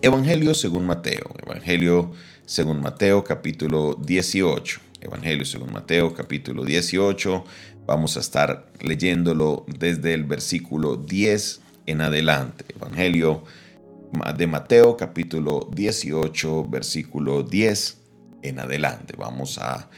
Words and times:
Evangelio 0.00 0.54
según 0.54 0.86
Mateo, 0.86 1.34
Evangelio 1.44 2.12
según 2.46 2.80
Mateo 2.80 3.24
capítulo 3.24 3.96
18. 4.00 4.80
Evangelio 5.00 5.44
según 5.44 5.72
Mateo 5.72 6.14
capítulo 6.14 6.64
18. 6.64 7.44
Vamos 7.84 8.16
a 8.16 8.20
estar 8.20 8.70
leyéndolo 8.80 9.66
desde 9.66 10.14
el 10.14 10.22
versículo 10.22 10.94
10 10.94 11.62
en 11.86 12.00
adelante. 12.00 12.64
Evangelio 12.76 13.42
de 14.36 14.46
Mateo 14.46 14.96
capítulo 14.96 15.68
18 15.74 16.68
versículo 16.68 17.42
10 17.42 17.98
en 18.42 18.60
adelante. 18.60 19.14
Vamos 19.18 19.58
a, 19.58 19.90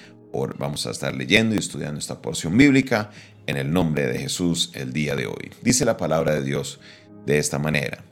vamos 0.58 0.86
a 0.86 0.92
estar 0.92 1.14
leyendo 1.14 1.54
y 1.54 1.58
estudiando 1.58 1.98
esta 1.98 2.22
porción 2.22 2.56
bíblica 2.56 3.10
en 3.46 3.58
el 3.58 3.70
nombre 3.70 4.06
de 4.06 4.18
Jesús 4.18 4.70
el 4.72 4.94
día 4.94 5.14
de 5.14 5.26
hoy. 5.26 5.50
Dice 5.60 5.84
la 5.84 5.98
palabra 5.98 6.32
de 6.32 6.42
Dios 6.42 6.80
de 7.26 7.36
esta 7.36 7.58
manera. 7.58 8.02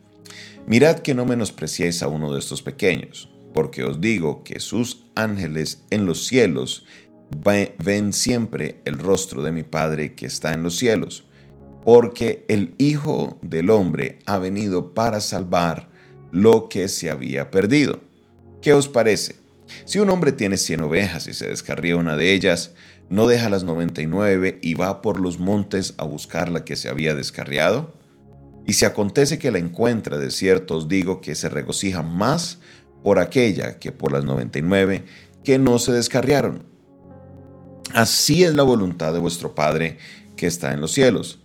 Mirad 0.69 0.98
que 0.98 1.14
no 1.14 1.25
menospreciéis 1.25 2.03
a 2.03 2.09
uno 2.09 2.30
de 2.30 2.41
estos 2.41 2.61
pequeños, 2.61 3.30
porque 3.55 3.84
os 3.84 4.02
digo 4.02 4.45
que 4.45 4.61
sus 4.61 5.06
ángeles 5.15 5.83
en 5.88 6.05
los 6.05 6.27
cielos 6.27 6.84
ven 7.43 8.12
siempre 8.12 8.83
el 8.84 8.98
rostro 8.98 9.43
de 9.43 9.51
mi 9.51 9.62
Padre 9.62 10.15
que 10.15 10.27
está 10.27 10.52
en 10.52 10.62
los 10.62 10.77
cielos, 10.77 11.24
porque 11.83 12.45
el 12.48 12.74
Hijo 12.77 13.38
del 13.41 13.70
Hombre 13.70 14.19
ha 14.27 14.37
venido 14.37 14.93
para 14.93 15.23
salvar 15.23 15.88
lo 16.33 16.69
que 16.69 16.88
se 16.88 17.09
había 17.09 17.51
perdido. 17.51 18.02
¿Qué 18.60 18.74
os 18.74 18.88
parece? 18.88 19.37
Si 19.87 20.01
un 20.01 20.10
hombre 20.10 20.32
tiene 20.32 20.59
cien 20.59 20.82
ovejas 20.82 21.29
y 21.29 21.32
se 21.32 21.48
descarría 21.48 21.96
una 21.96 22.15
de 22.15 22.35
ellas, 22.35 22.74
¿no 23.09 23.27
deja 23.27 23.48
las 23.48 23.65
noventa 23.65 24.02
y 24.02 24.07
nueve 24.07 24.59
y 24.60 24.74
va 24.74 25.01
por 25.01 25.19
los 25.19 25.38
montes 25.38 25.95
a 25.96 26.05
buscar 26.05 26.51
la 26.51 26.66
que 26.66 26.77
se 26.77 26.91
había 26.91 27.15
descarriado? 27.15 27.98
Y 28.69 28.75
si 28.75 28.85
acontece 28.85 29.39
que 29.39 29.51
la 29.51 29.57
encuentra, 29.57 30.19
de 30.19 30.31
cierto 30.31 30.77
os 30.77 30.89
digo 30.89 31.23
que 31.23 31.35
se 31.35 31.49
regocija 31.49 32.03
más 32.03 32.59
por 33.03 33.19
aquella 33.19 33.79
que 33.79 33.93
por 33.93 34.13
las 34.13 34.27
noventa 34.27 34.59
y 34.59 34.63
nueve 34.63 35.07
que 35.43 35.59
no 35.59 35.79
se 35.79 35.93
descarriaron. 35.93 36.65
Así 37.95 38.45
es 38.45 38.55
la 38.55 38.65
voluntad 38.65 39.15
de 39.15 39.21
vuestro 39.21 39.55
Padre 39.55 39.97
que 40.37 40.47
está 40.47 40.75
en 40.75 40.83
los 40.83 40.93
cielos, 40.93 41.38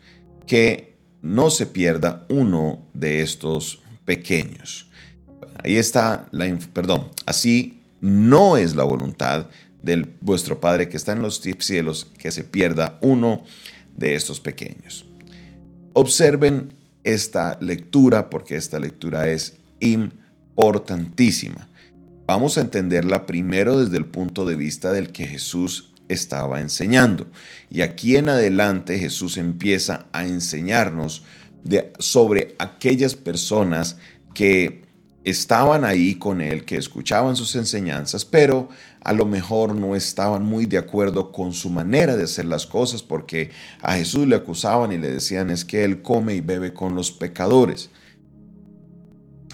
que 0.48 0.98
no 1.22 1.50
se 1.50 1.66
pierda 1.66 2.26
uno 2.28 2.86
de 2.94 3.22
estos 3.22 3.82
pequeños. 4.04 4.90
Ahí 5.64 5.78
está 5.78 6.28
la, 6.32 6.54
perdón, 6.74 7.08
así 7.26 7.84
no 8.02 8.58
es 8.58 8.76
la 8.76 8.84
voluntad 8.84 9.48
de 9.82 10.06
vuestro 10.20 10.60
Padre 10.60 10.90
que 10.90 10.98
está 10.98 11.14
en 11.14 11.22
los 11.22 11.40
cielos 11.40 12.06
que 12.18 12.32
se 12.32 12.44
pierda 12.44 12.98
uno 13.00 13.46
de 13.96 14.16
estos 14.16 14.42
pequeños. 14.42 15.06
Observen 15.94 16.83
esta 17.04 17.58
lectura 17.62 18.30
porque 18.30 18.56
esta 18.56 18.80
lectura 18.80 19.28
es 19.30 19.58
importantísima. 19.80 21.70
Vamos 22.26 22.58
a 22.58 22.62
entenderla 22.62 23.26
primero 23.26 23.80
desde 23.80 23.98
el 23.98 24.06
punto 24.06 24.46
de 24.46 24.56
vista 24.56 24.92
del 24.92 25.12
que 25.12 25.28
Jesús 25.28 25.94
estaba 26.08 26.62
enseñando. 26.62 27.28
Y 27.70 27.82
aquí 27.82 28.16
en 28.16 28.30
adelante 28.30 28.98
Jesús 29.00 29.38
empieza 29.38 30.08
a 30.14 30.26
enseñarnos 30.26 31.24
sobre 32.00 32.56
aquellas 32.60 33.16
personas 33.16 33.98
que 34.34 34.84
estaban 35.24 35.86
ahí 35.86 36.16
con 36.16 36.42
él, 36.42 36.66
que 36.66 36.76
escuchaban 36.76 37.36
sus 37.36 37.56
enseñanzas, 37.56 38.26
pero 38.26 38.70
a 39.02 39.14
lo 39.14 39.26
mejor 39.26 39.76
no 39.76 39.96
estaban 39.96 40.44
muy 40.44 40.66
de 40.66 40.78
acuerdo 40.78 41.32
con 41.32 41.54
su 41.54 41.70
manera 41.70 42.16
de 42.18 42.24
hacer 42.24 42.46
las 42.46 42.66
cosas, 42.66 43.04
porque 43.04 43.52
a 43.82 43.96
Jesús 43.96 44.28
le 44.28 44.36
acusaban 44.36 44.92
y 44.92 44.98
le 44.98 45.12
decían 45.12 45.50
es 45.50 45.66
que 45.66 45.84
él 45.84 46.02
come 46.02 46.36
y 46.36 46.42
bebe 46.42 46.74
con 46.74 46.96
los 46.96 47.12
pecadores. 47.12 47.90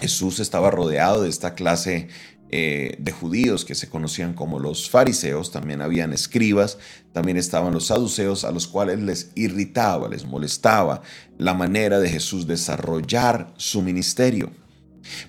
Jesús 0.00 0.40
estaba 0.40 0.70
rodeado 0.70 1.22
de 1.22 1.28
esta 1.28 1.54
clase 1.54 2.08
eh, 2.52 2.96
de 2.98 3.12
judíos 3.12 3.64
que 3.64 3.76
se 3.76 3.88
conocían 3.88 4.34
como 4.34 4.58
los 4.58 4.90
fariseos, 4.90 5.52
también 5.52 5.82
habían 5.82 6.12
escribas, 6.12 6.78
también 7.12 7.36
estaban 7.36 7.72
los 7.72 7.86
saduceos 7.86 8.44
a 8.44 8.50
los 8.50 8.66
cuales 8.66 8.98
les 8.98 9.30
irritaba, 9.36 10.08
les 10.08 10.24
molestaba 10.24 11.02
la 11.38 11.54
manera 11.54 12.00
de 12.00 12.08
Jesús 12.08 12.48
desarrollar 12.48 13.52
su 13.56 13.82
ministerio. 13.82 14.50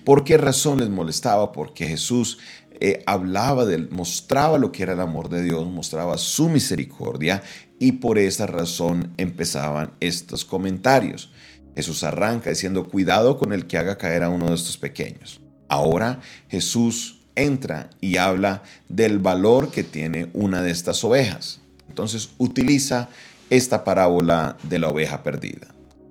¿Por 0.04 0.24
qué 0.24 0.36
razón 0.36 0.80
les 0.80 0.88
molestaba? 0.88 1.52
Porque 1.52 1.86
Jesús 1.86 2.38
eh, 2.80 3.02
hablaba, 3.06 3.64
del, 3.64 3.90
mostraba 3.90 4.58
lo 4.58 4.72
que 4.72 4.82
era 4.82 4.94
el 4.94 5.00
amor 5.00 5.28
de 5.28 5.42
Dios, 5.42 5.66
mostraba 5.68 6.18
su 6.18 6.48
misericordia 6.48 7.42
y 7.78 7.92
por 7.92 8.18
esa 8.18 8.46
razón 8.46 9.12
empezaban 9.18 9.92
estos 10.00 10.44
comentarios. 10.44 11.30
Jesús 11.76 12.02
arranca 12.04 12.50
diciendo, 12.50 12.88
cuidado 12.88 13.38
con 13.38 13.52
el 13.52 13.66
que 13.66 13.78
haga 13.78 13.98
caer 13.98 14.22
a 14.22 14.28
uno 14.28 14.48
de 14.48 14.54
estos 14.54 14.76
pequeños. 14.76 15.40
Ahora 15.68 16.20
Jesús 16.48 17.20
entra 17.34 17.90
y 18.00 18.16
habla 18.16 18.62
del 18.88 19.18
valor 19.18 19.70
que 19.70 19.84
tiene 19.84 20.28
una 20.32 20.60
de 20.62 20.70
estas 20.70 21.02
ovejas. 21.04 21.60
Entonces 21.88 22.30
utiliza 22.38 23.08
esta 23.48 23.84
parábola 23.84 24.56
de 24.62 24.78
la 24.78 24.88
oveja 24.88 25.22
perdida. 25.22 25.68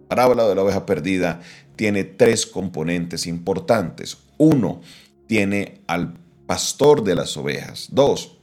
Parábola 0.07 0.47
de 0.47 0.55
la 0.55 0.63
oveja 0.63 0.85
perdida 0.85 1.41
tiene 1.81 2.03
tres 2.03 2.45
componentes 2.45 3.25
importantes. 3.25 4.19
Uno, 4.37 4.81
tiene 5.25 5.81
al 5.87 6.13
pastor 6.45 7.03
de 7.03 7.15
las 7.15 7.35
ovejas. 7.37 7.87
Dos, 7.91 8.37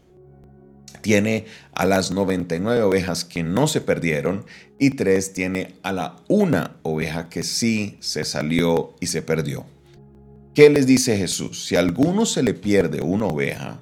tiene 1.03 1.45
a 1.73 1.87
las 1.87 2.11
99 2.11 2.83
ovejas 2.83 3.25
que 3.25 3.45
no 3.45 3.69
se 3.69 3.81
perdieron. 3.81 4.45
Y 4.81 4.91
tres, 4.91 5.35
tiene 5.35 5.77
a 5.85 5.93
la 5.93 6.17
una 6.27 6.79
oveja 6.83 7.29
que 7.29 7.45
sí 7.45 7.97
se 8.01 8.25
salió 8.25 8.97
y 8.99 9.07
se 9.07 9.23
perdió. 9.23 9.67
¿Qué 10.53 10.69
les 10.69 10.89
dice 10.89 11.17
Jesús? 11.17 11.65
Si 11.65 11.77
a 11.77 11.79
alguno 11.79 12.27
se 12.27 12.43
le 12.43 12.55
pierde 12.55 13.03
una 13.03 13.27
oveja, 13.27 13.79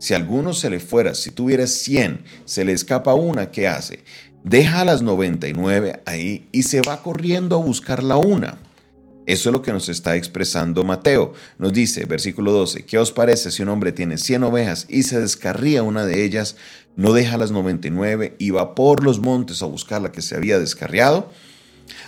si 0.00 0.12
a 0.12 0.18
alguno 0.18 0.52
se 0.52 0.68
le 0.68 0.80
fuera, 0.80 1.14
si 1.14 1.30
tuviera 1.30 1.66
100, 1.66 2.24
se 2.44 2.66
le 2.66 2.72
escapa 2.72 3.14
una, 3.14 3.52
¿qué 3.52 3.68
hace? 3.68 4.04
Deja 4.44 4.82
a 4.82 4.84
las 4.84 5.00
99 5.00 6.02
ahí 6.04 6.46
y 6.52 6.64
se 6.64 6.82
va 6.82 7.02
corriendo 7.02 7.56
a 7.56 7.64
buscar 7.64 8.02
la 8.02 8.18
una. 8.18 8.58
Eso 9.26 9.48
es 9.48 9.52
lo 9.52 9.62
que 9.62 9.72
nos 9.72 9.88
está 9.88 10.16
expresando 10.16 10.82
Mateo. 10.82 11.32
Nos 11.58 11.72
dice, 11.72 12.04
versículo 12.06 12.52
12, 12.52 12.84
¿qué 12.84 12.98
os 12.98 13.12
parece 13.12 13.50
si 13.50 13.62
un 13.62 13.68
hombre 13.68 13.92
tiene 13.92 14.18
100 14.18 14.42
ovejas 14.44 14.86
y 14.88 15.04
se 15.04 15.20
descarría 15.20 15.82
una 15.82 16.04
de 16.04 16.24
ellas, 16.24 16.56
no 16.96 17.12
deja 17.12 17.36
las 17.36 17.52
99 17.52 18.34
y 18.38 18.50
va 18.50 18.74
por 18.74 19.04
los 19.04 19.20
montes 19.20 19.62
a 19.62 19.66
buscar 19.66 20.02
la 20.02 20.10
que 20.10 20.22
se 20.22 20.34
había 20.34 20.58
descarriado? 20.58 21.30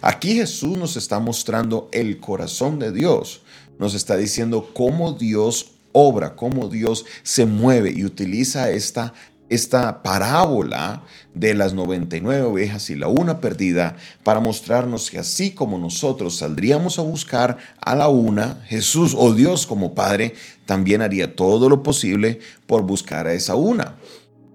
Aquí 0.03 0.35
Jesús 0.35 0.77
nos 0.77 0.97
está 0.97 1.21
mostrando 1.21 1.89
el 1.93 2.19
corazón 2.19 2.79
de 2.79 2.93
Dios. 2.93 3.43
Nos 3.79 3.95
está 3.95 4.17
diciendo 4.17 4.71
cómo 4.75 5.13
Dios 5.13 5.73
obra, 5.93 6.35
cómo 6.35 6.69
Dios 6.69 7.07
se 7.23 7.47
mueve 7.47 7.93
y 7.95 8.05
utiliza 8.05 8.71
esta 8.71 9.15
esta 9.49 10.03
parábola 10.03 11.03
de 11.35 11.55
las 11.55 11.75
99 11.75 12.43
ovejas 12.43 12.91
y 12.91 12.95
la 12.95 13.09
una 13.09 13.41
perdida 13.41 13.97
para 14.23 14.41
mostrarnos 14.41 15.11
que 15.11 15.19
así 15.19 15.51
como 15.51 15.79
nosotros 15.79 16.39
saldríamos 16.39 16.99
a 16.99 17.03
buscar 17.03 17.59
a 17.81 17.95
la 17.95 18.09
una, 18.09 18.63
Jesús 18.67 19.15
o 19.17 19.33
Dios 19.35 19.67
como 19.67 19.95
Padre 19.95 20.35
también 20.67 21.03
haría 21.03 21.37
todo 21.37 21.69
lo 21.69 21.83
posible 21.83 22.41
por 22.67 22.83
buscar 22.83 23.27
a 23.27 23.35
esa 23.35 23.55
una. 23.55 23.97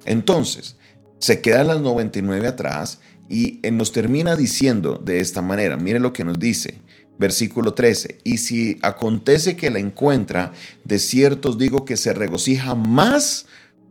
Entonces, 0.06 0.76
se 1.20 1.42
quedan 1.42 1.68
las 1.68 1.82
99 1.82 2.48
atrás 2.48 3.00
y 3.30 3.60
nos 3.72 3.92
termina 3.92 4.36
diciendo 4.36 5.00
de 5.04 5.20
esta 5.20 5.42
manera, 5.42 5.78
mire 5.78 6.00
lo 6.00 6.14
que 6.14 6.24
nos 6.24 6.40
dice. 6.40 6.80
Versículo 7.20 7.74
13, 7.74 8.20
y 8.24 8.38
si 8.38 8.80
acontece 8.82 9.58
que 9.58 9.70
la 9.70 9.80
encuentra, 9.80 10.54
de 10.86 11.00
cierto 11.00 11.50
os 11.50 11.58
digo 11.58 11.84
que 11.84 11.98
se 11.98 12.14
regocija 12.14 12.76
más 12.76 13.46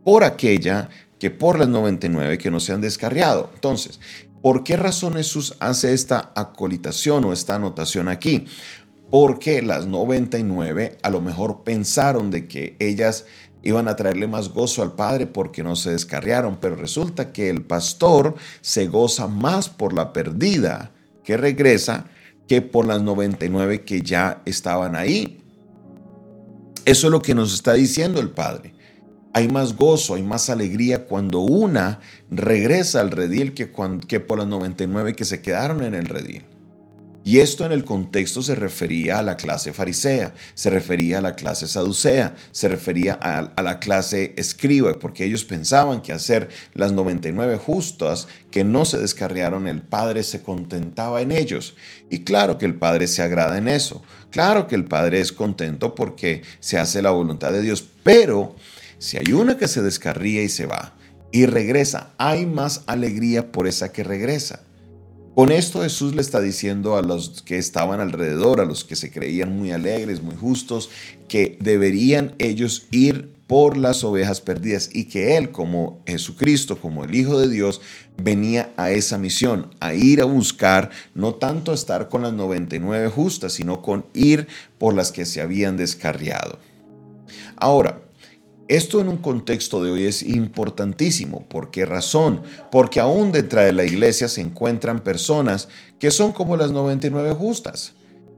por 0.09 0.23
aquella 0.23 0.89
que 1.19 1.29
por 1.29 1.59
las 1.59 1.67
99 1.67 2.39
que 2.39 2.49
no 2.49 2.59
se 2.59 2.73
han 2.73 2.81
descarriado. 2.81 3.51
Entonces, 3.53 3.99
¿por 4.41 4.63
qué 4.63 4.75
razón 4.75 5.13
Jesús 5.13 5.55
hace 5.59 5.93
esta 5.93 6.31
acolitación 6.35 7.25
o 7.25 7.31
esta 7.31 7.53
anotación 7.53 8.07
aquí? 8.07 8.47
Porque 9.11 9.61
las 9.61 9.85
99 9.85 10.97
a 11.03 11.09
lo 11.11 11.21
mejor 11.21 11.63
pensaron 11.63 12.31
de 12.31 12.47
que 12.47 12.75
ellas 12.79 13.25
iban 13.61 13.87
a 13.87 13.95
traerle 13.95 14.25
más 14.25 14.49
gozo 14.49 14.81
al 14.81 14.93
Padre 14.93 15.27
porque 15.27 15.61
no 15.61 15.75
se 15.75 15.91
descarriaron, 15.91 16.57
pero 16.59 16.75
resulta 16.75 17.31
que 17.31 17.51
el 17.51 17.61
pastor 17.61 18.33
se 18.61 18.87
goza 18.87 19.27
más 19.27 19.69
por 19.69 19.93
la 19.93 20.11
perdida 20.11 20.91
que 21.23 21.37
regresa 21.37 22.07
que 22.47 22.63
por 22.63 22.87
las 22.87 23.03
99 23.03 23.85
que 23.85 24.01
ya 24.01 24.41
estaban 24.45 24.95
ahí. 24.95 25.43
Eso 26.85 27.05
es 27.05 27.11
lo 27.11 27.21
que 27.21 27.35
nos 27.35 27.53
está 27.53 27.73
diciendo 27.73 28.19
el 28.19 28.31
Padre 28.31 28.78
hay 29.33 29.47
más 29.47 29.75
gozo, 29.75 30.15
hay 30.15 30.23
más 30.23 30.49
alegría 30.49 31.05
cuando 31.05 31.39
una 31.39 31.99
regresa 32.29 32.99
al 33.01 33.11
redil 33.11 33.53
que, 33.53 33.71
que 34.07 34.19
por 34.19 34.39
las 34.39 34.47
99 34.47 35.13
que 35.13 35.25
se 35.25 35.41
quedaron 35.41 35.83
en 35.83 35.93
el 35.93 36.05
redil. 36.05 36.43
Y 37.29 37.39
esto 37.39 37.65
en 37.65 37.73
el 37.73 37.83
contexto 37.83 38.41
se 38.41 38.55
refería 38.55 39.19
a 39.19 39.23
la 39.23 39.35
clase 39.35 39.73
farisea, 39.73 40.33
se 40.55 40.69
refería 40.69 41.19
a 41.19 41.21
la 41.21 41.35
clase 41.35 41.67
saducea, 41.67 42.33
se 42.51 42.69
refería 42.69 43.13
a, 43.21 43.61
la 43.61 43.79
clase 43.79 44.33
escriba, 44.37 44.93
porque 44.97 45.25
ellos 45.25 45.43
pensaban 45.43 46.01
que 46.01 46.13
hacer 46.13 46.49
las 46.73 46.93
99 46.93 47.57
justas 47.57 48.27
que 48.49 48.63
no 48.63 48.85
se 48.85 48.97
descarriaron, 48.97 49.67
el 49.67 49.81
Padre 49.81 50.23
se 50.23 50.41
contentaba 50.41 51.21
en 51.21 51.31
ellos. 51.31 51.75
Y 52.09 52.23
claro 52.23 52.57
que 52.57 52.65
el 52.65 52.75
Padre 52.75 53.05
se 53.07 53.21
agrada 53.21 53.57
en 53.57 53.67
eso, 53.67 54.01
claro 54.31 54.67
que 54.67 54.75
el 54.75 54.85
Padre 54.85 55.19
es 55.19 55.33
contento 55.33 55.93
porque 55.93 56.41
se 56.61 56.79
hace 56.79 57.01
la 57.01 57.11
voluntad 57.11 57.51
de 57.51 57.61
Dios, 57.61 57.85
pero 58.01 58.55
si 58.99 59.17
hay 59.17 59.33
una 59.33 59.57
que 59.57 59.67
se 59.67 59.81
descarría 59.81 60.43
y 60.43 60.49
se 60.49 60.65
va 60.65 60.93
y 61.31 61.45
regresa, 61.45 62.13
hay 62.17 62.45
más 62.45 62.83
alegría 62.85 63.51
por 63.51 63.67
esa 63.67 63.91
que 63.91 64.03
regresa. 64.03 64.61
Con 65.35 65.51
esto 65.53 65.83
Jesús 65.83 66.15
le 66.15 66.21
está 66.21 66.41
diciendo 66.41 66.97
a 66.97 67.01
los 67.01 67.43
que 67.43 67.57
estaban 67.57 68.01
alrededor, 68.01 68.59
a 68.59 68.65
los 68.65 68.83
que 68.83 68.97
se 68.97 69.09
creían 69.09 69.55
muy 69.57 69.71
alegres, 69.71 70.21
muy 70.21 70.35
justos, 70.35 70.89
que 71.29 71.57
deberían 71.61 72.35
ellos 72.39 72.87
ir 72.91 73.39
por 73.47 73.77
las 73.77 74.03
ovejas 74.03 74.41
perdidas 74.41 74.89
y 74.93 75.05
que 75.05 75.37
Él 75.37 75.51
como 75.51 76.03
Jesucristo, 76.05 76.77
como 76.77 77.05
el 77.05 77.15
Hijo 77.15 77.39
de 77.39 77.47
Dios, 77.47 77.79
venía 78.21 78.73
a 78.75 78.91
esa 78.91 79.17
misión, 79.17 79.73
a 79.79 79.93
ir 79.93 80.21
a 80.21 80.25
buscar, 80.25 80.89
no 81.15 81.35
tanto 81.35 81.73
estar 81.73 82.09
con 82.09 82.23
las 82.23 82.33
99 82.33 83.07
justas, 83.09 83.53
sino 83.53 83.81
con 83.81 84.05
ir 84.13 84.47
por 84.77 84.93
las 84.93 85.11
que 85.11 85.25
se 85.25 85.41
habían 85.41 85.77
descarriado. 85.77 86.59
Ahora, 87.55 88.01
esto 88.69 89.01
en 89.01 89.09
un 89.09 89.17
contexto 89.17 89.83
de 89.83 89.89
hoy 89.89 90.05
es 90.05 90.21
importantísimo. 90.21 91.43
¿Por 91.49 91.71
qué 91.71 91.87
razón? 91.87 92.43
Porque 92.71 92.99
aún 92.99 93.31
dentro 93.31 93.61
de 93.61 93.73
la 93.73 93.83
iglesia 93.83 94.27
se 94.27 94.41
encuentran 94.41 94.99
personas 94.99 95.67
que 95.97 96.11
son 96.11 96.31
como 96.33 96.55
las 96.55 96.71
99 96.71 97.33
justas, 97.33 97.93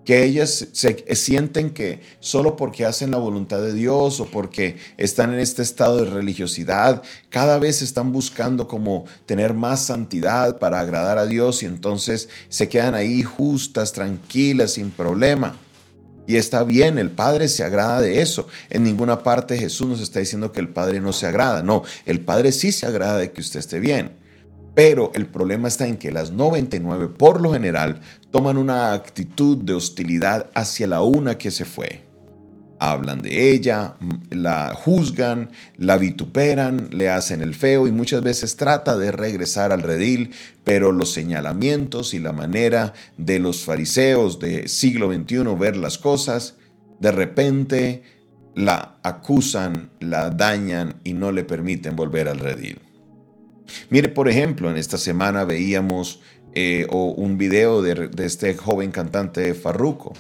que 0.06 0.24
ellas 0.24 0.70
se 0.72 1.16
sienten 1.16 1.72
que 1.72 2.00
solo 2.22 2.56
porque 2.56 2.86
hacen 2.86 3.12
la 3.12 3.18
voluntad 3.18 3.62
de 3.62 3.74
Dios 3.74 4.22
o 4.22 4.26
porque 4.26 4.78
están 4.96 5.34
en 5.34 5.40
este 5.40 5.64
estado 5.64 5.98
de 5.98 6.10
religiosidad, 6.10 7.04
cada 7.30 7.60
vez 7.60 7.82
están 7.82 8.14
buscando 8.14 8.70
como 8.70 9.04
tener 9.26 9.54
más 9.54 9.86
santidad 9.86 10.60
para 10.60 10.80
agradar 10.80 11.18
a 11.18 11.26
Dios 11.26 11.62
y 11.62 11.66
entonces 11.66 12.30
se 12.48 12.70
quedan 12.70 12.96
ahí 12.96 13.22
justas, 13.22 13.92
tranquilas, 13.92 14.72
sin 14.72 14.92
problema. 14.92 15.58
Y 16.28 16.36
está 16.36 16.64
bien, 16.64 16.98
el 16.98 17.10
Padre 17.10 17.48
se 17.48 17.64
agrada 17.64 18.02
de 18.02 18.22
eso. 18.22 18.48
En 18.70 18.84
ninguna 18.84 19.24
parte 19.24 19.58
Jesús 19.58 19.88
nos 19.88 20.02
está 20.02 20.20
diciendo 20.20 20.52
que 20.52 20.60
el 20.60 20.70
Padre 20.70 21.00
no 21.00 21.14
se 21.14 21.28
agrada. 21.28 21.64
No, 21.64 21.84
el 22.06 22.22
Padre 22.22 22.52
sí 22.52 22.72
se 22.72 22.86
agrada 22.86 23.18
de 23.18 23.32
que 23.32 23.42
usted 23.42 23.60
esté 23.60 23.80
bien. 23.80 24.18
Pero 24.74 25.12
el 25.16 25.26
problema 25.26 25.68
está 25.68 25.88
en 25.88 25.98
que 25.98 26.12
las 26.12 26.32
99 26.32 27.10
por 27.10 27.42
lo 27.42 27.52
general 27.52 28.00
toman 28.32 28.58
una 28.58 28.94
actitud 28.94 29.58
de 29.58 29.74
hostilidad 29.74 30.50
hacia 30.54 30.88
la 30.88 31.02
una 31.02 31.38
que 31.38 31.52
se 31.52 31.66
fue 31.66 32.11
hablan 32.82 33.22
de 33.22 33.52
ella, 33.52 33.94
la 34.32 34.74
juzgan, 34.74 35.52
la 35.78 35.98
vituperan, 35.98 36.90
le 36.92 37.10
hacen 37.10 37.44
el 37.44 37.54
feo 37.54 37.86
y 37.86 37.92
muchas 37.92 38.24
veces 38.24 38.56
trata 38.56 38.98
de 38.98 39.12
regresar 39.12 39.72
al 39.72 39.84
redil, 39.84 40.32
pero 40.64 40.92
los 40.92 41.14
señalamientos 41.14 42.16
y 42.16 42.20
la 42.20 42.32
manera 42.32 42.94
de 43.18 43.38
los 43.38 43.66
fariseos 43.66 44.40
de 44.40 44.68
siglo 44.68 45.14
XXI 45.14 45.44
ver 45.60 45.78
las 45.78 46.00
cosas, 46.00 46.56
de 47.00 47.12
repente 47.12 48.02
la 48.56 48.98
acusan, 49.04 49.92
la 50.00 50.32
dañan 50.32 50.96
y 51.04 51.14
no 51.14 51.32
le 51.32 51.44
permiten 51.44 51.96
volver 51.96 52.28
al 52.28 52.40
redil. 52.40 52.80
Mire, 53.92 54.10
por 54.10 54.28
ejemplo, 54.28 54.72
en 54.72 54.78
esta 54.78 54.98
semana 54.98 55.46
veíamos 55.46 56.20
eh, 56.56 56.88
un 56.90 57.38
video 57.38 57.84
de, 57.84 58.08
de 58.08 58.26
este 58.26 58.56
joven 58.56 58.90
cantante 58.90 59.54
Farruko 59.54 60.14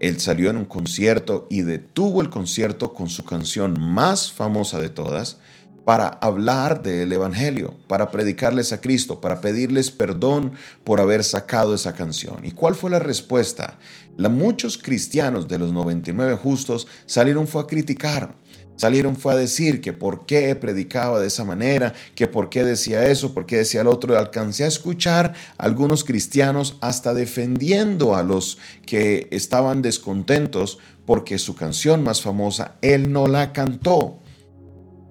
él 0.00 0.20
salió 0.20 0.50
en 0.50 0.56
un 0.56 0.64
concierto 0.64 1.46
y 1.50 1.62
detuvo 1.62 2.20
el 2.20 2.30
concierto 2.30 2.94
con 2.94 3.08
su 3.08 3.24
canción 3.24 3.80
más 3.80 4.32
famosa 4.32 4.80
de 4.80 4.88
todas 4.88 5.38
para 5.84 6.08
hablar 6.08 6.82
del 6.82 7.10
Evangelio, 7.10 7.74
para 7.86 8.10
predicarles 8.10 8.74
a 8.74 8.80
Cristo, 8.80 9.22
para 9.22 9.40
pedirles 9.40 9.90
perdón 9.90 10.52
por 10.84 11.00
haber 11.00 11.24
sacado 11.24 11.74
esa 11.74 11.94
canción. 11.94 12.44
¿Y 12.44 12.50
cuál 12.50 12.74
fue 12.74 12.90
la 12.90 12.98
respuesta? 12.98 13.78
La, 14.18 14.28
muchos 14.28 14.76
cristianos 14.76 15.48
de 15.48 15.58
los 15.58 15.72
99 15.72 16.36
justos 16.36 16.86
salieron 17.06 17.48
fue 17.48 17.62
a 17.62 17.66
criticar 17.66 18.34
Salieron 18.78 19.16
fue 19.16 19.32
a 19.32 19.36
decir 19.36 19.80
que 19.80 19.92
por 19.92 20.24
qué 20.24 20.54
predicaba 20.54 21.18
de 21.18 21.26
esa 21.26 21.44
manera, 21.44 21.94
que 22.14 22.28
por 22.28 22.48
qué 22.48 22.62
decía 22.62 23.08
eso, 23.08 23.34
por 23.34 23.44
qué 23.44 23.56
decía 23.56 23.80
el 23.80 23.88
otro. 23.88 24.16
Alcancé 24.16 24.62
a 24.62 24.68
escuchar 24.68 25.34
a 25.58 25.64
algunos 25.64 26.04
cristianos 26.04 26.78
hasta 26.80 27.12
defendiendo 27.12 28.14
a 28.14 28.22
los 28.22 28.58
que 28.86 29.26
estaban 29.32 29.82
descontentos 29.82 30.78
porque 31.06 31.38
su 31.38 31.56
canción 31.56 32.04
más 32.04 32.22
famosa 32.22 32.76
él 32.80 33.12
no 33.12 33.26
la 33.26 33.52
cantó. 33.52 34.20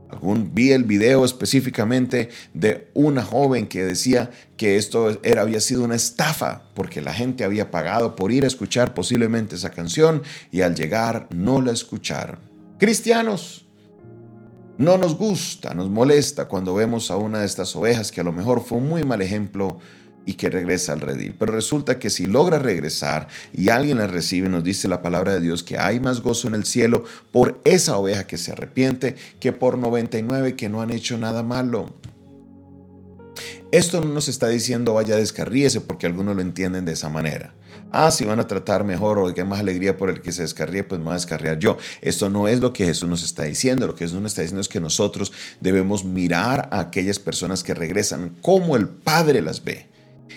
Algún, 0.10 0.54
vi 0.54 0.72
el 0.72 0.86
video 0.86 1.25
específicamente 1.25 2.30
de 2.54 2.88
una 2.94 3.22
joven 3.22 3.68
que 3.68 3.84
decía 3.84 4.31
que 4.56 4.78
esto 4.78 5.20
era, 5.24 5.42
había 5.42 5.60
sido 5.60 5.84
una 5.84 5.96
estafa 5.96 6.63
porque 6.74 7.02
la 7.02 7.13
gente 7.13 7.44
había 7.44 7.70
pagado 7.70 8.16
por 8.16 8.31
ir 8.31 8.46
a 8.46 8.48
escuchar 8.48 8.94
posiblemente 8.94 9.56
esa 9.56 9.72
canción 9.72 10.24
y 10.54 10.62
al 10.62 10.74
llegar 10.74 11.28
no 11.31 11.62
la 11.62 11.74
escucharon. 11.74 12.56
Cristianos, 12.77 13.65
no 14.77 15.00
nos 15.00 15.18
gusta, 15.18 15.74
nos 15.74 15.89
molesta 15.89 16.47
cuando 16.47 16.75
vemos 16.75 17.09
a 17.09 17.18
una 17.18 17.39
de 17.39 17.47
estas 17.47 17.75
ovejas 17.75 18.12
que 18.12 18.21
a 18.21 18.24
lo 18.24 18.31
mejor 18.31 18.63
fue 18.63 18.77
un 18.77 18.88
muy 18.88 19.03
mal 19.03 19.24
ejemplo 19.24 19.79
y 20.27 20.33
que 20.33 20.51
regresa 20.51 20.94
al 20.94 21.01
redil. 21.01 21.33
Pero 21.39 21.53
resulta 21.53 21.97
que 21.97 22.12
si 22.12 22.27
logra 22.27 22.59
regresar 22.59 23.29
y 23.51 23.69
alguien 23.69 23.97
la 23.97 24.06
recibe, 24.06 24.47
nos 24.47 24.63
dice 24.63 24.88
la 24.88 25.01
palabra 25.01 25.33
de 25.33 25.41
Dios 25.41 25.63
que 25.63 25.79
hay 25.79 26.00
más 26.00 26.21
gozo 26.21 26.47
en 26.50 26.53
el 26.53 26.65
cielo 26.65 27.03
por 27.31 27.59
esa 27.63 27.97
oveja 27.97 28.27
que 28.27 28.38
se 28.38 28.51
arrepiente 28.51 29.15
que 29.39 29.53
por 29.53 29.79
99 29.79 30.56
que 30.56 30.69
no 30.69 30.81
han 30.81 30.91
hecho 30.91 31.18
nada 31.18 31.41
malo. 31.41 31.95
Esto 33.72 34.01
no 34.01 34.13
nos 34.13 34.28
está 34.28 34.48
diciendo 34.48 34.94
vaya 34.94 35.16
descarríese 35.16 35.81
porque 35.81 36.06
algunos 36.06 36.36
lo 36.36 36.42
entienden 36.42 36.86
de 36.86 36.94
esa 36.94 37.10
manera. 37.10 37.54
Ah, 37.92 38.12
si 38.12 38.25
van 38.25 38.39
a 38.39 38.48
tratar 38.48 38.84
mejor 38.84 39.18
o 39.18 39.34
que 39.34 39.44
más 39.44 39.60
alegría 39.60 39.98
por 39.98 40.10
el 40.10 40.22
que 40.22 40.31
se 40.31 40.42
descarríe, 40.42 40.84
pues 40.84 41.00
me 41.00 41.06
voy 41.06 41.12
a 41.12 41.16
descarriar 41.16 41.57
yo. 41.57 41.78
Esto 42.01 42.30
no 42.30 42.48
es 42.48 42.60
lo 42.60 42.74
que 42.74 42.86
Jesús 42.86 43.07
nos 43.07 43.24
está 43.24 43.44
diciendo. 43.44 43.88
Lo 43.88 43.95
que 43.95 44.06
Jesús 44.06 44.22
nos 44.22 44.31
está 44.31 44.42
diciendo 44.42 44.62
es 44.62 44.68
que 44.68 44.81
nosotros 44.81 45.31
debemos 45.62 46.04
mirar 46.04 46.68
a 46.72 46.80
aquellas 46.80 47.19
personas 47.19 47.63
que 47.63 47.74
regresan 47.74 48.36
como 48.42 48.75
el 48.75 48.89
Padre 48.89 49.42
las 49.42 49.63
ve 49.63 49.88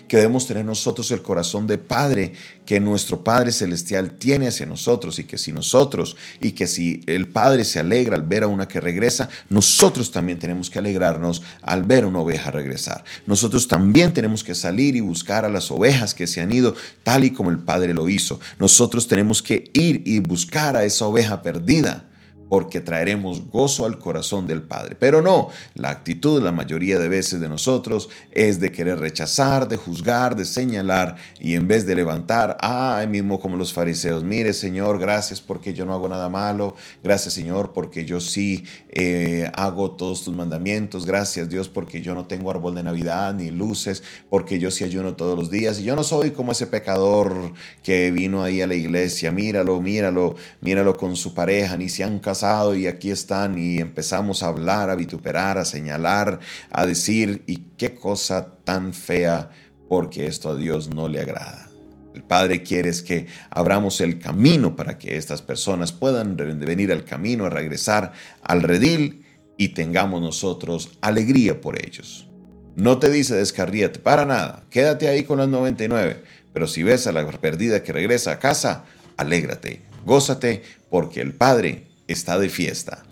que 0.09 0.17
debemos 0.17 0.47
tener 0.47 0.65
nosotros 0.65 1.11
el 1.11 1.23
corazón 1.23 1.67
de 1.67 1.79
Padre 1.79 2.33
que 2.67 2.81
nuestro 2.81 3.25
Padre 3.25 3.53
Celestial 3.53 4.13
tiene 4.13 4.49
hacia 4.49 4.67
nosotros 4.67 5.19
y 5.19 5.25
que 5.25 5.39
si 5.39 5.53
nosotros 5.53 6.17
y 6.41 6.53
que 6.53 6.67
si 6.67 7.03
el 7.07 7.29
Padre 7.29 7.65
se 7.65 7.81
alegra 7.81 8.17
al 8.17 8.23
ver 8.23 8.45
a 8.45 8.47
una 8.47 8.69
que 8.69 8.81
regresa, 8.81 9.29
nosotros 9.49 10.11
también 10.11 10.39
tenemos 10.39 10.71
que 10.71 10.79
alegrarnos 10.79 11.43
al 11.63 11.85
ver 11.85 12.05
a 12.05 12.09
una 12.09 12.21
oveja 12.21 12.51
regresar. 12.51 13.05
Nosotros 13.27 13.69
también 13.69 14.13
tenemos 14.13 14.45
que 14.45 14.55
salir 14.55 14.97
y 14.97 15.01
buscar 15.01 15.45
a 15.45 15.49
las 15.49 15.71
ovejas 15.71 16.15
que 16.15 16.27
se 16.27 16.41
han 16.41 16.53
ido 16.53 16.75
tal 17.03 17.25
y 17.25 17.31
como 17.31 17.51
el 17.51 17.59
Padre 17.59 17.95
lo 17.95 18.09
hizo. 18.09 18.41
Nosotros 18.59 19.09
tenemos 19.09 19.43
que 19.43 19.71
ir 19.73 20.03
y 20.05 20.21
buscar 20.21 20.77
a 20.77 20.85
esa 20.85 21.07
oveja 21.07 21.43
perdida 21.43 22.10
porque 22.51 22.81
traeremos 22.81 23.49
gozo 23.49 23.87
al 23.87 24.01
corazón 24.01 24.49
del 24.49 24.63
Padre. 24.63 24.97
Pero 24.99 25.23
no, 25.23 25.51
la 25.75 25.91
actitud 25.91 26.43
la 26.43 26.51
mayoría 26.51 26.99
de 26.99 27.09
veces 27.09 27.41
de 27.41 27.49
nosotros 27.49 28.11
es 28.33 28.59
de 28.59 28.73
querer 28.73 28.99
rechazar, 28.99 29.69
de 29.69 29.77
juzgar, 29.77 30.35
de 30.35 30.45
señalar 30.45 31.15
y 31.39 31.55
en 31.55 31.69
vez 31.69 31.87
de 31.87 31.95
levantar, 31.95 32.59
ah, 32.61 33.07
mismo 33.09 33.39
como 33.39 33.57
los 33.57 33.73
fariseos, 33.73 34.25
mire 34.25 34.53
Señor, 34.53 34.99
gracias 34.99 35.41
porque 35.41 35.73
yo 35.75 35.87
no 35.87 35.95
hago 35.95 36.09
nada 36.09 36.29
malo, 36.29 36.75
gracias 37.05 37.35
Señor 37.35 37.73
porque 37.73 38.05
yo 38.05 38.21
sí 38.21 38.65
eh, 38.89 39.49
hago 39.55 39.93
todos 39.93 40.25
tus 40.25 40.35
mandamientos, 40.35 41.07
gracias 41.07 41.49
Dios 41.49 41.69
porque 41.69 42.03
yo 42.03 42.17
no 42.17 42.27
tengo 42.27 42.51
árbol 42.51 42.75
de 42.75 42.83
Navidad 42.83 43.33
ni 43.33 43.53
luces, 43.53 44.03
porque 44.29 44.59
yo 44.59 44.73
sí 44.73 44.83
ayuno 44.83 45.15
todos 45.15 45.39
los 45.39 45.53
días 45.53 45.79
y 45.79 45.85
yo 45.85 45.95
no 45.95 46.03
soy 46.03 46.33
como 46.33 46.51
ese 46.51 46.67
pecador 46.67 47.53
que 47.85 48.11
vino 48.11 48.43
ahí 48.43 48.61
a 48.61 48.67
la 48.67 48.75
iglesia, 48.75 49.31
míralo, 49.31 49.81
míralo, 49.81 50.35
míralo 50.61 50.97
con 50.97 51.15
su 51.15 51.33
pareja, 51.33 51.77
ni 51.77 51.89
se 51.89 52.03
han 52.03 52.19
casado 52.19 52.40
y 52.75 52.87
aquí 52.87 53.11
están 53.11 53.59
y 53.59 53.79
empezamos 53.79 54.43
a 54.43 54.49
hablar, 54.49 54.89
a 54.89 54.95
vituperar, 54.95 55.59
a 55.59 55.65
señalar, 55.65 56.41
a 56.71 56.87
decir, 56.87 57.43
y 57.47 57.59
qué 57.77 57.95
cosa 57.95 58.55
tan 58.65 58.95
fea, 58.95 59.51
porque 59.89 60.27
esto 60.27 60.51
a 60.51 60.57
Dios 60.57 60.89
no 60.89 61.09
le 61.09 61.21
agrada. 61.21 61.69
El 62.15 62.23
Padre 62.23 62.63
quiere 62.63 62.89
es 62.89 63.03
que 63.03 63.27
abramos 63.51 64.01
el 64.01 64.19
camino 64.19 64.75
para 64.75 64.97
que 64.97 65.17
estas 65.17 65.43
personas 65.43 65.93
puedan 65.93 66.37
venir 66.37 66.93
al 66.93 67.05
camino, 67.05 67.45
a 67.45 67.51
regresar 67.51 68.13
al 68.43 68.63
redil 68.63 69.27
y 69.57 69.69
tengamos 69.69 70.23
nosotros 70.23 70.91
alegría 71.03 71.61
por 71.61 71.85
ellos. 71.85 72.27
No 72.75 72.99
te 72.99 73.11
dice 73.11 73.35
descarríate 73.35 73.99
para 73.99 74.25
nada, 74.25 74.65
quédate 74.71 75.09
ahí 75.09 75.25
con 75.25 75.39
las 75.39 75.49
99, 75.49 76.23
pero 76.53 76.67
si 76.67 76.83
ves 76.83 77.07
a 77.07 77.13
la 77.13 77.27
perdida 77.27 77.83
que 77.83 77.93
regresa 77.93 78.33
a 78.33 78.39
casa, 78.39 78.85
alégrate, 79.17 79.83
gózate, 80.07 80.63
porque 80.89 81.21
el 81.21 81.35
Padre 81.35 81.90
está 82.13 82.39
de 82.39 82.49
fiesta. 82.49 83.03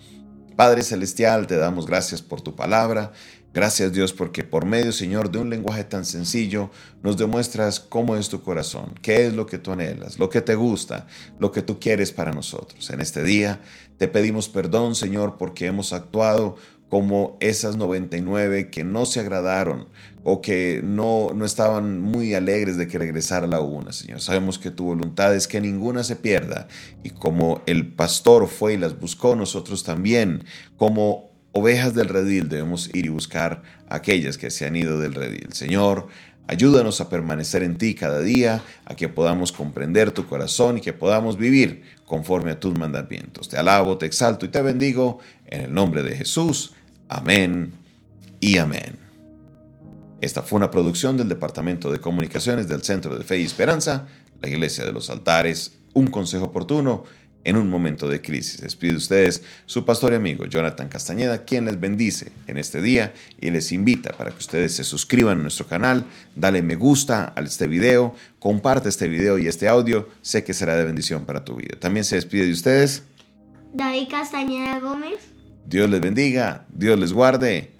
Padre 0.56 0.82
Celestial, 0.82 1.46
te 1.46 1.56
damos 1.56 1.86
gracias 1.86 2.20
por 2.20 2.40
tu 2.40 2.56
palabra 2.56 3.12
Gracias 3.54 3.92
Dios 3.92 4.12
porque 4.12 4.44
por 4.44 4.66
medio, 4.66 4.92
Señor, 4.92 5.30
de 5.30 5.38
un 5.38 5.48
lenguaje 5.48 5.82
tan 5.82 6.04
sencillo, 6.04 6.70
nos 7.02 7.16
demuestras 7.16 7.80
cómo 7.80 8.14
es 8.14 8.28
tu 8.28 8.42
corazón, 8.42 8.94
qué 9.00 9.26
es 9.26 9.32
lo 9.32 9.46
que 9.46 9.58
tú 9.58 9.72
anhelas, 9.72 10.18
lo 10.18 10.28
que 10.28 10.42
te 10.42 10.54
gusta, 10.54 11.06
lo 11.38 11.50
que 11.50 11.62
tú 11.62 11.80
quieres 11.80 12.12
para 12.12 12.32
nosotros. 12.32 12.90
En 12.90 13.00
este 13.00 13.24
día 13.24 13.60
te 13.96 14.06
pedimos 14.06 14.50
perdón, 14.50 14.94
Señor, 14.94 15.38
porque 15.38 15.66
hemos 15.66 15.94
actuado 15.94 16.56
como 16.88 17.36
esas 17.40 17.76
99 17.76 18.70
que 18.70 18.84
no 18.84 19.06
se 19.06 19.20
agradaron 19.20 19.88
o 20.24 20.40
que 20.40 20.80
no, 20.82 21.30
no 21.34 21.44
estaban 21.44 22.00
muy 22.00 22.34
alegres 22.34 22.76
de 22.76 22.88
que 22.88 22.98
regresara 22.98 23.46
la 23.46 23.60
una, 23.60 23.92
Señor. 23.92 24.20
Sabemos 24.20 24.58
que 24.58 24.70
tu 24.70 24.84
voluntad 24.84 25.34
es 25.34 25.46
que 25.48 25.60
ninguna 25.60 26.04
se 26.04 26.16
pierda 26.16 26.68
y 27.02 27.10
como 27.10 27.62
el 27.66 27.86
pastor 27.86 28.48
fue 28.48 28.74
y 28.74 28.76
las 28.78 28.98
buscó, 28.98 29.36
nosotros 29.36 29.84
también, 29.84 30.44
como 30.76 31.30
ovejas 31.52 31.94
del 31.94 32.08
redil 32.08 32.48
debemos 32.48 32.90
ir 32.94 33.06
y 33.06 33.10
buscar 33.10 33.62
aquellas 33.88 34.38
que 34.38 34.50
se 34.50 34.66
han 34.66 34.76
ido 34.76 34.98
del 34.98 35.14
redil. 35.14 35.52
Señor, 35.52 36.08
ayúdanos 36.46 37.00
a 37.00 37.08
permanecer 37.08 37.62
en 37.62 37.76
ti 37.76 37.94
cada 37.94 38.20
día, 38.20 38.62
a 38.86 38.96
que 38.96 39.08
podamos 39.08 39.52
comprender 39.52 40.10
tu 40.12 40.26
corazón 40.26 40.78
y 40.78 40.80
que 40.80 40.92
podamos 40.92 41.36
vivir 41.36 41.82
conforme 42.06 42.52
a 42.52 42.60
tus 42.60 42.76
mandamientos. 42.78 43.48
Te 43.48 43.56
alabo, 43.56 43.98
te 43.98 44.06
exalto 44.06 44.46
y 44.46 44.48
te 44.48 44.62
bendigo 44.62 45.18
en 45.46 45.62
el 45.62 45.74
nombre 45.74 46.02
de 46.02 46.16
Jesús. 46.16 46.74
Amén 47.08 47.72
y 48.40 48.58
amén. 48.58 48.98
Esta 50.20 50.42
fue 50.42 50.58
una 50.58 50.70
producción 50.70 51.16
del 51.16 51.28
Departamento 51.28 51.90
de 51.92 52.00
Comunicaciones 52.00 52.68
del 52.68 52.82
Centro 52.82 53.16
de 53.16 53.24
Fe 53.24 53.38
y 53.38 53.44
Esperanza, 53.44 54.08
la 54.42 54.48
Iglesia 54.48 54.84
de 54.84 54.92
los 54.92 55.10
Altares, 55.10 55.78
un 55.94 56.08
consejo 56.08 56.46
oportuno 56.46 57.04
en 57.44 57.56
un 57.56 57.70
momento 57.70 58.08
de 58.08 58.20
crisis. 58.20 58.60
Despide 58.60 58.96
ustedes 58.96 59.42
su 59.64 59.84
pastor 59.84 60.12
y 60.12 60.16
amigo 60.16 60.44
Jonathan 60.44 60.88
Castañeda, 60.88 61.44
quien 61.44 61.64
les 61.64 61.80
bendice 61.80 62.32
en 62.46 62.58
este 62.58 62.82
día 62.82 63.14
y 63.40 63.50
les 63.50 63.72
invita 63.72 64.12
para 64.12 64.32
que 64.32 64.38
ustedes 64.38 64.74
se 64.74 64.84
suscriban 64.84 65.38
a 65.38 65.42
nuestro 65.42 65.66
canal, 65.66 66.04
dale 66.36 66.62
me 66.62 66.74
gusta 66.74 67.32
a 67.34 67.40
este 67.40 67.68
video, 67.68 68.14
comparte 68.38 68.88
este 68.88 69.08
video 69.08 69.38
y 69.38 69.46
este 69.46 69.68
audio, 69.68 70.08
sé 70.20 70.44
que 70.44 70.52
será 70.52 70.76
de 70.76 70.84
bendición 70.84 71.24
para 71.24 71.44
tu 71.44 71.56
vida. 71.56 71.78
También 71.78 72.04
se 72.04 72.16
despide 72.16 72.46
de 72.46 72.52
ustedes. 72.52 73.04
David 73.72 74.08
Castañeda 74.10 74.80
Gómez. 74.80 75.37
Dios 75.68 75.90
les 75.90 76.00
bendiga, 76.00 76.64
Dios 76.70 76.98
les 76.98 77.12
guarde. 77.12 77.74